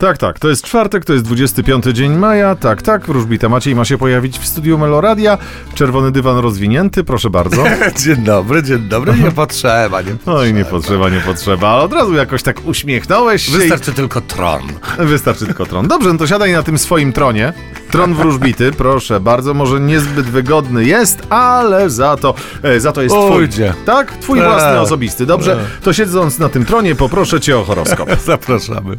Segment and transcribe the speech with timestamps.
[0.00, 3.84] Tak, tak, to jest czwartek, to jest 25 dzień maja, tak, tak, wróżbita Maciej ma
[3.84, 5.38] się pojawić w studiu Meloradia,
[5.74, 7.64] czerwony dywan rozwinięty, proszę bardzo.
[8.04, 10.38] Dzień dobry, dzień dobry, nie potrzeba, nie potrzeba.
[10.38, 14.62] Oj, nie potrzeba, nie potrzeba, ale od razu jakoś tak uśmiechnąłeś się Wystarczy tylko tron.
[15.02, 15.06] i...
[15.06, 15.88] Wystarczy tylko tron.
[15.88, 17.52] Dobrze, no to siadaj na tym swoim tronie.
[17.90, 23.14] Tron wróżbity, proszę bardzo, może niezbyt wygodny jest, ale za to, e, za to jest
[23.14, 23.42] twój.
[23.44, 23.74] Ujdzie.
[23.86, 24.16] Tak?
[24.16, 24.48] Twój Tak.
[24.48, 25.26] własny, osobisty.
[25.26, 28.08] Dobrze, to siedząc na tym tronie poproszę cię o horoskop.
[28.24, 28.98] Zapraszamy.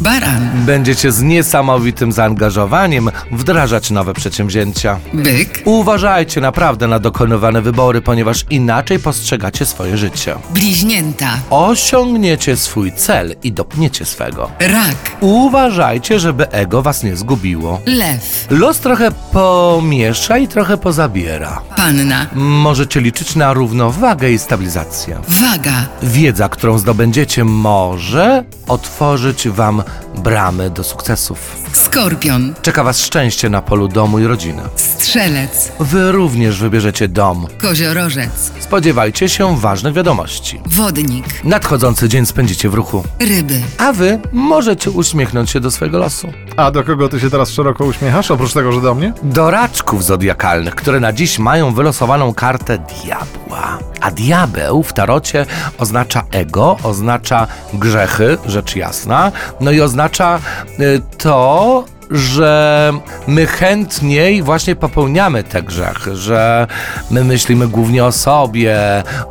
[0.00, 4.98] Baran, Będziecie z niesamowitym zaangażowaniem wdrażać nowe przedsięwzięcia.
[5.14, 10.34] byk, Uważajcie naprawdę na dokonywane wybory, ponieważ inaczej postrzegacie swoje życie.
[10.50, 14.50] bliźnięta, Osiągniecie swój cel i dopniecie swego.
[14.60, 17.80] rak, Uważajcie, żeby ego was nie zgubiło.
[17.86, 21.60] lew, Los trochę pomiesza i trochę pozabiera.
[21.76, 25.18] panna, Możecie liczyć na równowagę i stabilizację.
[25.28, 29.82] waga, Wiedza, którą zdobędziecie, może otworzyć wam
[30.18, 31.56] bramy do sukcesów.
[31.72, 34.62] skorpion, Czeka was szczęście na polu domu i rodziny.
[34.76, 37.46] strzelec, Wy również wybierzecie dom.
[37.62, 40.60] koziorożec, Spodziewajcie się ważnych wiadomości.
[40.66, 46.32] wodnik, Nadchodzący dzień spędzicie w ruchu, ryby, a wy możecie uśmiechnąć się do swojego losu.
[46.56, 49.12] A do kogo ty się teraz szeroko uśmiechasz, oprócz tego, że do mnie?
[49.22, 53.78] Do raczków zodiakalnych, które na dziś mają wylosowaną kartę diabła.
[54.00, 55.46] A diabeł w tarocie
[55.78, 60.38] oznacza ego, oznacza grzechy, rzecz jasna, no i oznacza
[60.80, 62.92] y, to, że
[63.26, 66.66] my chętniej właśnie popełniamy te grzechy, że
[67.10, 68.78] my myślimy głównie o sobie,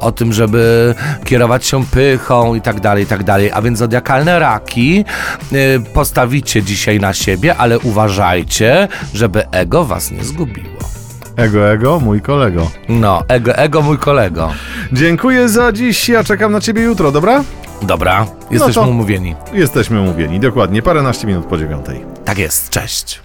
[0.00, 3.50] o tym, żeby kierować się pychą i tak dalej, i tak dalej.
[3.52, 5.04] A więc zodiakalne raki
[5.52, 10.97] y, postawicie dzisiaj na siebie, ale uważajcie, żeby ego was nie zgubiło.
[11.38, 12.70] Ego, ego, mój kolego.
[12.88, 14.50] No, ego, ego mój kolego.
[14.92, 17.44] Dziękuję za dziś, ja czekam na ciebie jutro, dobra?
[17.82, 19.34] Dobra, jesteśmy to- umówieni.
[19.52, 22.04] Jesteśmy umówieni, dokładnie, paręnaście minut po dziewiątej.
[22.24, 23.20] Tak jest, cześć.